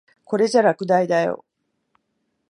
[0.23, 1.45] これじゃ落第だよ。